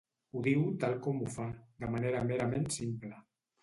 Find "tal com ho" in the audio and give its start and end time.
0.85-1.29